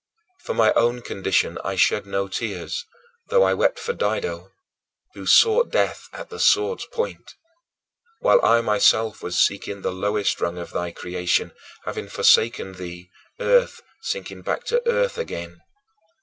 [0.39, 2.87] For my own condition I shed no tears,
[3.29, 4.49] though I wept for Dido,
[5.13, 7.35] who "sought death at the sword's point,"
[8.19, 11.51] while I myself was seeking the lowest rung of thy creation,
[11.85, 15.61] having forsaken thee; earth sinking back to earth again.